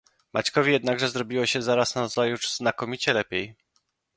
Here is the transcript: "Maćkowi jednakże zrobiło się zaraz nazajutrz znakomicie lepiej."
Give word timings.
"Maćkowi 0.33 0.71
jednakże 0.71 1.09
zrobiło 1.09 1.45
się 1.45 1.61
zaraz 1.61 1.95
nazajutrz 1.95 2.57
znakomicie 2.57 3.13
lepiej." 3.13 3.55